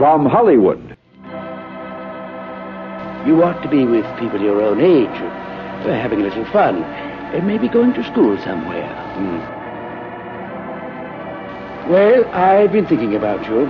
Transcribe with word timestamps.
From 0.00 0.24
Hollywood. 0.24 0.96
You 3.28 3.44
ought 3.44 3.60
to 3.60 3.68
be 3.68 3.84
with 3.84 4.06
people 4.18 4.40
your 4.40 4.62
own 4.62 4.80
age. 4.80 5.20
Uh, 5.84 5.92
having 5.92 6.20
a 6.20 6.22
little 6.22 6.46
fun. 6.46 6.82
Uh, 6.82 7.42
maybe 7.44 7.68
going 7.68 7.92
to 7.92 8.02
school 8.04 8.38
somewhere. 8.38 8.88
Hmm. 9.12 9.36
Well, 11.92 12.24
I've 12.32 12.72
been 12.72 12.86
thinking 12.86 13.14
about 13.14 13.46
you. 13.46 13.66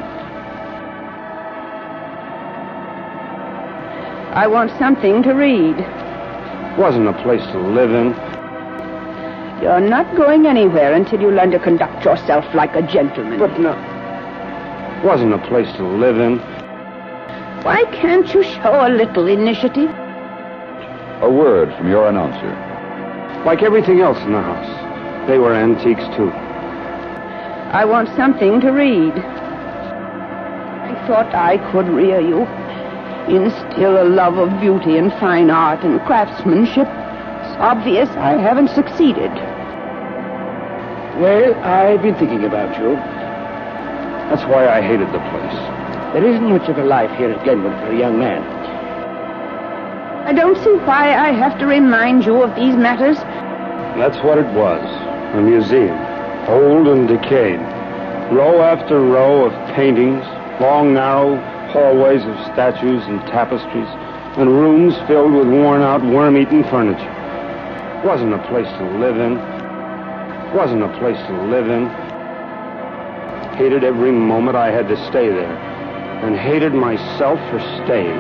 I 4.33 4.47
want 4.47 4.71
something 4.79 5.25
to 5.25 5.33
read. 5.33 5.79
Wasn't 6.79 7.09
a 7.09 7.23
place 7.25 7.45
to 7.51 7.59
live 7.59 7.91
in. 7.91 8.15
You're 9.61 9.81
not 9.81 10.15
going 10.15 10.47
anywhere 10.47 10.95
until 10.95 11.21
you 11.21 11.33
learn 11.33 11.51
to 11.51 11.59
conduct 11.59 12.05
yourself 12.05 12.45
like 12.55 12.77
a 12.77 12.83
gentleman. 12.83 13.41
But 13.41 13.59
no. 13.59 13.90
Wasn't 15.05 15.33
a 15.33 15.39
place 15.49 15.75
to 15.77 15.83
live 15.83 16.19
in. 16.21 16.39
Why 17.65 17.85
can't 17.91 18.33
you 18.35 18.43
show 18.43 18.87
a 18.87 18.91
little 18.91 19.29
initiative? 19.29 19.89
A 21.23 21.31
word 21.31 21.75
from 21.77 21.89
your 21.89 22.07
announcer. 22.07 22.53
Like 23.47 23.63
everything 23.63 24.01
else 24.01 24.19
in 24.19 24.33
the 24.33 24.43
house. 24.43 25.27
They 25.27 25.39
were 25.39 25.55
antiques, 25.55 26.05
too. 26.17 26.29
I 27.73 27.87
want 27.87 28.15
something 28.15 28.61
to 28.61 28.71
read. 28.73 29.15
I 29.15 31.07
thought 31.07 31.35
I 31.35 31.57
could 31.73 31.89
rear 31.89 32.21
you. 32.21 32.45
Instill 33.35 34.03
a 34.03 34.05
love 34.05 34.37
of 34.37 34.61
beauty 34.61 34.99
and 34.99 35.11
fine 35.15 35.51
art 35.51 35.83
and 35.83 35.99
craftsmanship. 36.03 36.87
It's 36.87 37.57
obvious 37.57 38.11
I 38.11 38.33
haven't 38.33 38.69
succeeded. 38.69 39.31
Well, 41.21 41.55
I've 41.65 42.03
been 42.03 42.17
thinking 42.17 42.45
about 42.45 42.77
you. 42.79 42.97
That's 44.31 44.45
why 44.45 44.69
I 44.69 44.81
hated 44.81 45.09
the 45.09 45.19
place. 45.19 45.59
There 46.15 46.25
isn't 46.25 46.49
much 46.49 46.69
of 46.69 46.79
a 46.79 46.85
life 46.85 47.11
here 47.19 47.33
at 47.33 47.43
Glenwood 47.43 47.73
for 47.81 47.91
a 47.91 47.99
young 47.99 48.17
man. 48.17 48.43
I 50.25 50.33
don't 50.33 50.57
see 50.63 50.75
why 50.87 51.17
I 51.17 51.33
have 51.33 51.59
to 51.59 51.67
remind 51.67 52.25
you 52.25 52.41
of 52.41 52.55
these 52.55 52.77
matters. 52.77 53.17
That's 53.99 54.23
what 54.23 54.39
it 54.39 54.47
was. 54.55 54.81
A 55.35 55.41
museum. 55.43 55.99
Old 56.47 56.87
and 56.87 57.09
decayed. 57.09 57.59
Row 58.31 58.63
after 58.63 59.01
row 59.01 59.47
of 59.47 59.75
paintings. 59.75 60.25
Long, 60.61 60.95
narrow 60.95 61.37
hallways 61.73 62.25
of 62.25 62.39
statues 62.55 63.03
and 63.07 63.21
tapestries. 63.23 63.89
And 64.39 64.49
rooms 64.49 64.95
filled 65.09 65.33
with 65.33 65.49
worn-out, 65.49 66.05
worm-eaten 66.05 66.63
furniture. 66.71 68.03
Wasn't 68.05 68.33
a 68.33 68.39
place 68.47 68.69
to 68.79 68.85
live 68.99 69.19
in. 69.19 69.39
Wasn't 70.55 70.85
a 70.85 70.99
place 71.01 71.19
to 71.27 71.43
live 71.51 71.69
in. 71.69 72.10
Hated 73.61 73.85
every 73.85 74.11
moment 74.11 74.57
I 74.57 74.71
had 74.71 74.89
to 74.89 74.97
stay 75.11 75.29
there. 75.29 75.55
And 76.25 76.35
hated 76.35 76.73
myself 76.73 77.39
for 77.51 77.61
staying. 77.85 78.19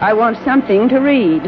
I 0.00 0.14
want 0.14 0.42
something 0.42 0.88
to 0.88 1.00
read. 1.00 1.42